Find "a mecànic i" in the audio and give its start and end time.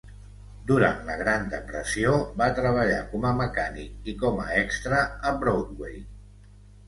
3.31-4.17